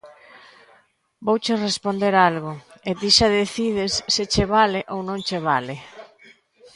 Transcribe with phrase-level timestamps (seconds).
[1.25, 2.51] Vouche responder algo,
[2.89, 5.75] e ti xa decides se che vale ou non che vale.